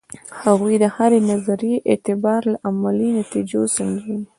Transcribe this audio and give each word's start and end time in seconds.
هغوی 0.43 0.75
د 0.83 0.85
هرې 0.95 1.19
نظریې 1.31 1.77
اعتبار 1.89 2.41
له 2.51 2.57
عملي 2.67 3.09
نتیجو 3.19 3.61
سنجوي. 3.75 4.21